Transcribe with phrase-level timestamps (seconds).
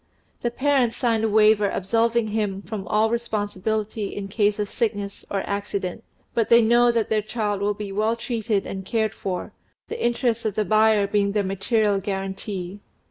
[0.41, 5.43] The parents sign a paper absolving him from all responsibility in case of sickness or
[5.47, 9.53] accident; but they know that their child will be well treated and cared for,
[9.89, 12.79] the interests of the buyer being their material guarantee.